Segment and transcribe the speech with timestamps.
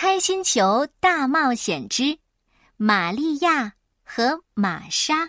[0.00, 2.16] 开心球大冒险之
[2.76, 3.72] 玛利亚
[4.04, 5.28] 和玛莎。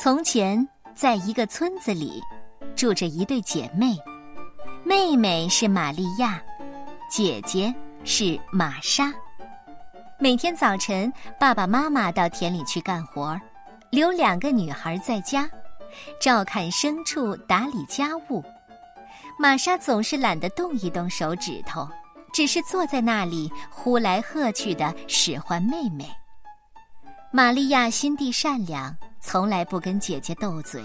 [0.00, 2.22] 从前，在一个村子里，
[2.76, 3.96] 住着一对姐妹，
[4.84, 6.40] 妹妹是玛利亚，
[7.10, 7.74] 姐姐
[8.04, 9.12] 是玛莎。
[10.20, 13.40] 每天早晨，爸爸妈妈到田里去干活儿，
[13.94, 15.48] 留两个女孩在家，
[16.20, 18.42] 照看牲畜，打理家务。
[19.38, 21.88] 玛莎总是懒得动一动手指头，
[22.32, 26.10] 只是坐在那里呼来喝去的使唤妹妹。
[27.30, 30.82] 玛利亚心地善良，从来不跟姐姐斗嘴，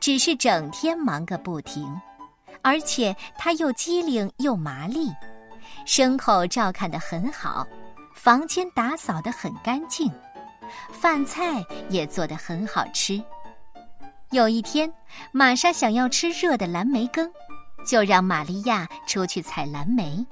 [0.00, 1.94] 只是整天忙个不停，
[2.62, 5.12] 而且她又机灵又麻利，
[5.86, 7.66] 牲口照看得很好。
[8.14, 10.10] 房间打扫得很干净，
[10.92, 13.22] 饭菜也做得很好吃。
[14.30, 14.92] 有一天，
[15.32, 17.30] 玛莎想要吃热的蓝莓羹，
[17.86, 20.24] 就让玛利亚出去采蓝莓。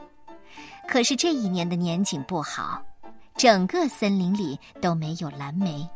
[0.88, 2.82] 可是这一年的年景不好，
[3.36, 5.88] 整个森林里都没有蓝莓。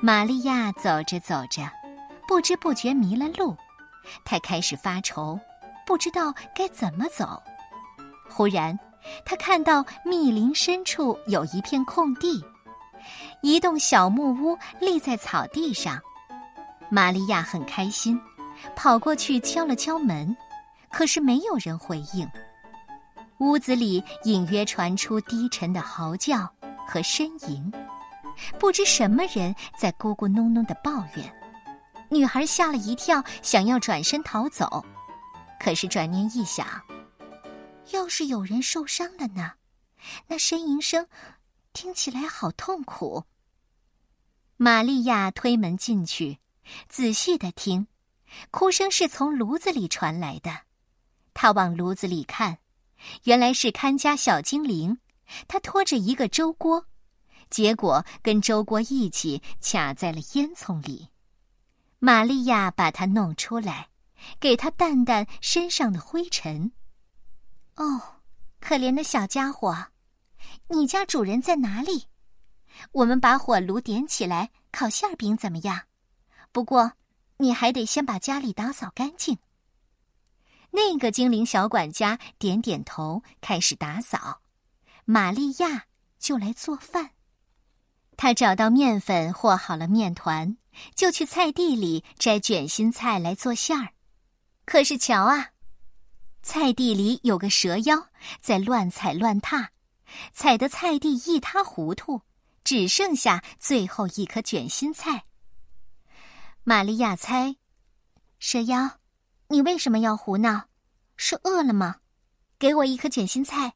[0.00, 1.70] 玛利亚走着走着，
[2.26, 3.56] 不知不觉迷了路，
[4.24, 5.38] 她开始发愁，
[5.86, 7.42] 不知道该怎么走。
[8.28, 8.78] 忽然。
[9.24, 12.44] 他看到密林深处有一片空地，
[13.42, 16.00] 一栋小木屋立在草地上。
[16.88, 18.20] 玛利亚很开心，
[18.74, 20.36] 跑过去敲了敲门，
[20.90, 22.28] 可是没有人回应。
[23.38, 26.52] 屋子里隐约传出低沉的嚎叫
[26.86, 27.72] 和呻吟，
[28.58, 31.32] 不知什么人在咕咕哝哝的抱怨。
[32.10, 34.84] 女孩吓了一跳，想要转身逃走，
[35.58, 36.66] 可是转念一想。
[37.92, 39.52] 要是有人受伤了呢？
[40.26, 41.06] 那呻吟声
[41.72, 43.24] 听起来好痛苦。
[44.56, 46.38] 玛利亚推门进去，
[46.88, 47.86] 仔细的听，
[48.50, 50.62] 哭声是从炉子里传来的。
[51.32, 52.58] 她往炉子里看，
[53.24, 54.98] 原来是看家小精灵，
[55.48, 56.86] 他拖着一个粥锅，
[57.48, 61.08] 结果跟粥锅一起卡在了烟囱里。
[61.98, 63.88] 玛利亚把它弄出来，
[64.38, 66.72] 给他掸掸身上的灰尘。
[67.76, 68.20] 哦，
[68.58, 69.86] 可怜的小家伙，
[70.68, 72.04] 你家主人在哪里？
[72.92, 75.82] 我们把火炉点起来烤馅饼怎么样？
[76.52, 76.92] 不过，
[77.36, 79.38] 你还得先把家里打扫干净。
[80.70, 84.40] 那个精灵小管家点点头，开始打扫。
[85.04, 85.86] 玛利亚
[86.18, 87.10] 就来做饭。
[88.16, 90.56] 他找到面粉，和好了面团，
[90.94, 93.88] 就去菜地里摘卷心菜来做馅儿。
[94.64, 95.50] 可是瞧啊！
[96.42, 98.08] 菜地里有个蛇妖
[98.40, 99.70] 在乱踩乱踏，
[100.32, 102.22] 踩得菜地一塌糊涂，
[102.64, 105.24] 只剩下最后一颗卷心菜。
[106.64, 107.56] 玛利亚猜：
[108.38, 108.98] 蛇妖，
[109.48, 110.68] 你为什么要胡闹？
[111.16, 111.96] 是饿了吗？
[112.58, 113.74] 给我一颗卷心菜，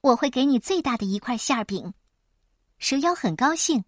[0.00, 1.94] 我会给你最大的一块馅饼。
[2.78, 3.84] 蛇妖很高兴，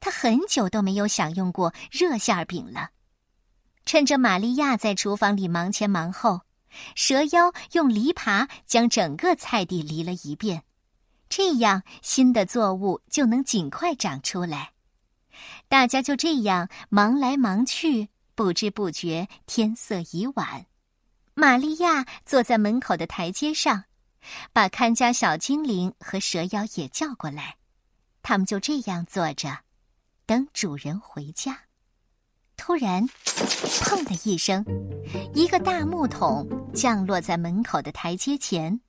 [0.00, 2.90] 他很久都没有享用过热馅饼了。
[3.84, 6.40] 趁着玛利亚在厨房里忙前忙后。
[6.94, 10.62] 蛇妖用犁耙将整个菜地犁了一遍，
[11.28, 14.72] 这样新的作物就能尽快长出来。
[15.68, 20.66] 大家就这样忙来忙去，不知不觉天色已晚。
[21.34, 23.84] 玛利亚坐在门口的台阶上，
[24.52, 27.56] 把看家小精灵和蛇妖也叫过来。
[28.22, 29.58] 他们就这样坐着，
[30.26, 31.60] 等主人回家。
[32.56, 34.64] 突然，砰的一声，
[35.32, 36.44] 一个大木桶
[36.74, 38.80] 降落在门口的台阶前。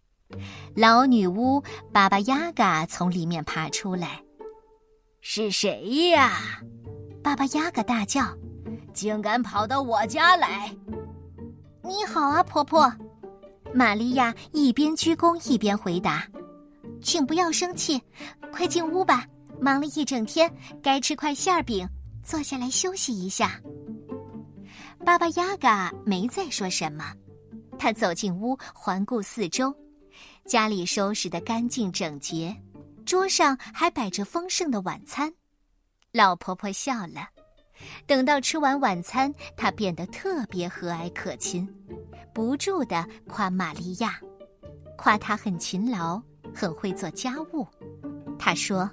[0.76, 4.24] 老女巫巴巴亚嘎从里面爬出来
[5.22, 6.62] ：“是谁呀？”
[7.24, 8.24] 巴巴亚嘎大叫
[8.94, 10.74] ：“竟敢跑到我家来！”
[11.84, 12.92] 你好啊，婆婆。
[13.74, 16.28] 玛利亚一边鞠躬一边回答
[17.02, 18.02] ：“请不要生气，
[18.52, 19.26] 快进屋吧。
[19.60, 20.52] 忙了一整天，
[20.82, 21.88] 该吃块馅饼。”
[22.24, 23.60] 坐下来休息一下。
[25.04, 27.12] 巴巴亚嘎没再说什么，
[27.80, 29.74] 他走进屋，环顾四周，
[30.46, 32.56] 家里收拾得干净整洁，
[33.06, 35.34] 桌上还摆着丰盛的晚餐。
[36.12, 37.30] 老婆婆笑了。
[38.06, 41.68] 等到吃完晚餐，她变得特别和蔼可亲，
[42.34, 44.20] 不住的夸玛利亚，
[44.98, 46.22] 夸她很勤劳，
[46.54, 47.66] 很会做家务。
[48.38, 48.90] 她说：“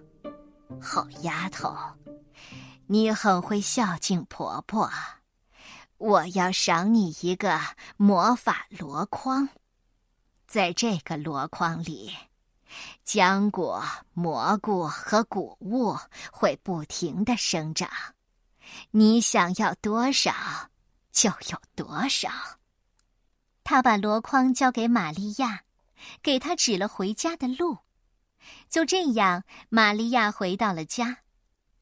[0.81, 1.75] 好丫头。”
[2.89, 4.89] 你很会孝敬婆婆，
[5.99, 7.59] 我要赏你一个
[7.97, 9.49] 魔法箩筐，
[10.47, 12.15] 在这个箩筐里，
[13.05, 15.97] 浆果、蘑菇和谷物
[16.33, 17.91] 会不停的生长，
[18.93, 20.33] 你想要多少，
[21.13, 22.31] 就有多少。
[23.65, 25.63] 他把箩筐交给玛利亚，
[26.23, 27.79] 给他指了回家的路。
[28.69, 31.19] 就这样，玛利亚回到了家。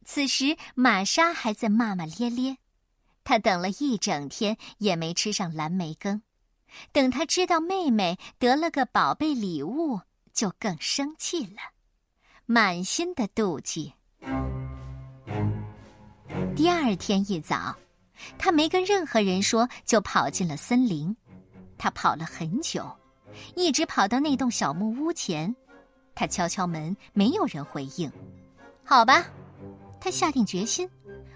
[0.07, 2.57] 此时，玛莎还在骂骂咧咧。
[3.23, 6.23] 她等了一整天，也没吃上蓝莓羹。
[6.93, 10.00] 等他知道妹妹得了个宝贝礼物，
[10.32, 11.59] 就更生气了，
[12.47, 13.93] 满心的妒忌。
[16.56, 17.75] 第二天一早，
[18.38, 21.15] 他没跟任何人说，就跑进了森林。
[21.76, 22.88] 他跑了很久，
[23.56, 25.55] 一直跑到那栋小木屋前。
[26.15, 28.11] 他敲敲门，没有人回应。
[28.85, 29.27] 好吧，
[30.00, 30.88] 他下定决心，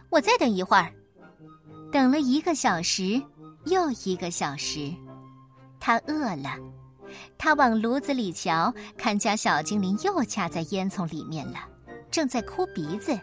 [0.09, 0.93] 我再等一会儿。
[1.91, 3.21] 等了一个小时，
[3.65, 4.93] 又一个小时，
[5.81, 6.57] 他饿了。
[7.39, 11.61] 他往炉子里瞧，看家小精灵又卡在烟囱里面了，
[12.11, 13.19] 正在哭鼻子。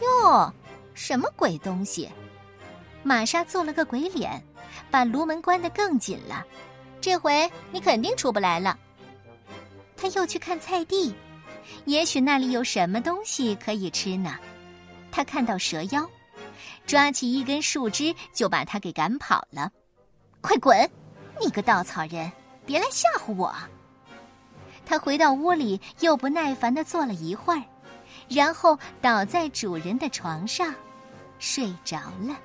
[0.00, 0.52] 哟，
[0.94, 2.08] 什么鬼东西？
[3.02, 4.42] 玛莎做了个鬼脸，
[4.90, 6.44] 把炉门关得更紧了。
[7.00, 8.78] 这回你肯定出不来了。
[9.96, 11.14] 他又去看菜地，
[11.86, 14.36] 也许那里有什么东西可以吃呢。
[15.10, 16.08] 他看到蛇妖，
[16.86, 19.70] 抓起一根树枝就把他给赶跑了。
[20.40, 20.88] 快滚！
[21.40, 22.30] 你个稻草人，
[22.64, 23.54] 别来吓唬我。
[24.84, 27.62] 他回到屋里，又不耐烦的坐了一会儿，
[28.28, 30.74] 然后倒在主人的床上，
[31.38, 32.36] 睡着了。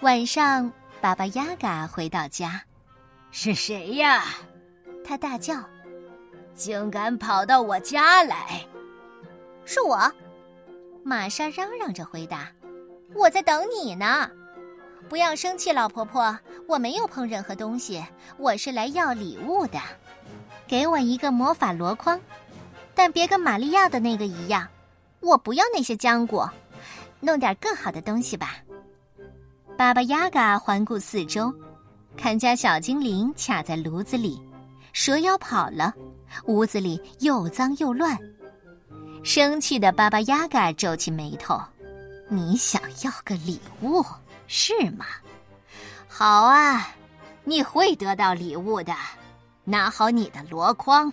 [0.00, 0.70] 晚上，
[1.00, 2.60] 巴巴亚嘎回到家，
[3.30, 4.24] 是谁呀？
[5.04, 5.62] 他大叫。
[6.54, 8.66] 竟敢跑到我家来！
[9.64, 10.12] 是我，
[11.04, 12.48] 玛莎嚷嚷着回答
[13.14, 14.28] ：“我在等你呢，
[15.08, 18.04] 不要生气，老婆婆，我没有碰任何东西，
[18.36, 19.78] 我是来要礼物的。
[20.66, 22.20] 给我一个魔法箩筐，
[22.94, 24.68] 但别跟玛利亚的那个一样，
[25.20, 26.50] 我不要那些浆果，
[27.20, 28.58] 弄点更好的东西吧。”
[29.78, 31.54] 巴巴亚嘎环顾四周，
[32.16, 34.38] 看家小精灵卡在炉子里，
[34.92, 35.94] 蛇妖跑了。
[36.44, 38.18] 屋子里又脏又乱，
[39.24, 41.58] 生气的巴巴亚嘎皱起眉头
[42.28, 44.04] ：“你想要个礼物
[44.48, 45.06] 是吗？
[46.08, 46.88] 好啊，
[47.44, 48.92] 你会得到礼物的。
[49.62, 51.12] 拿好你的箩筐。”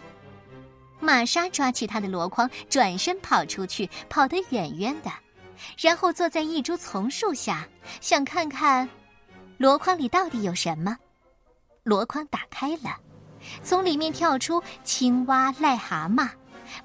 [1.00, 5.12] 玛莎抓起他的箩筐，转身跑出去，跑得远远的，
[5.78, 7.68] 然后坐在一株丛树下，
[8.00, 8.90] 想看看
[9.58, 10.98] 箩筐里到底有什么。
[11.84, 12.98] 箩筐打开了。
[13.62, 16.28] 从里面跳出青蛙、癞蛤蟆，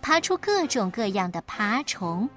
[0.02, 2.28] 爬出各种各样的爬虫，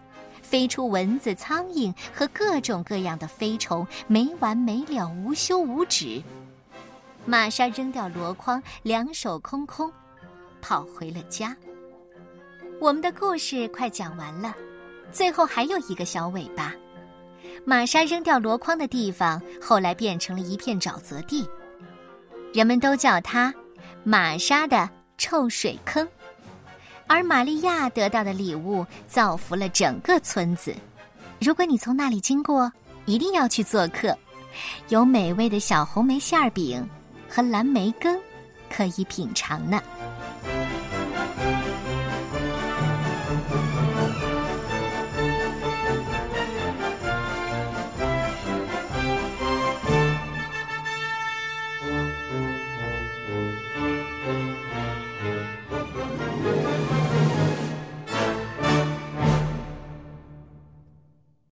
[0.53, 6.21] 飞出蚊子、苍蝇和各种各样的飞虫，没完没了，无休无止。
[7.25, 9.91] 玛莎扔掉箩筐，两手空空，
[10.61, 11.57] 跑回了家。
[12.79, 14.55] 我们的故事快讲完了，
[15.11, 16.71] 最后还有一个小尾巴。
[17.65, 21.50] 玛莎扔掉箩筐的地方，后来变成了一片沼泽地，
[22.53, 23.51] 人们都叫它。
[24.03, 26.07] 玛莎的臭水坑，
[27.13, 30.74] 而玛利亚得到的礼物造福了整个村子。
[31.39, 32.74] 如果你从那里经过，
[33.06, 34.18] 一定要去做客，
[34.89, 36.83] 有美味的小红梅馅饼
[37.30, 38.19] 和蓝莓羹
[38.68, 39.80] 可以品尝呢。